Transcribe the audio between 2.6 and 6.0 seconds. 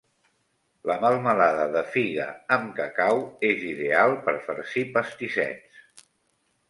cacau és ideal per farcir pastissets.